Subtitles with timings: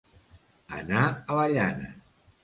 [0.77, 1.91] Anar a la llana.